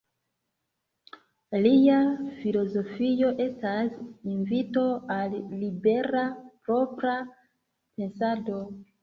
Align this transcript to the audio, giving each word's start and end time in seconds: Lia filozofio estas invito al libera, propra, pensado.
Lia 1.65 1.97
filozofio 2.37 3.29
estas 3.45 3.99
invito 4.37 4.87
al 5.19 5.37
libera, 5.61 6.25
propra, 6.71 7.15
pensado. 8.01 8.59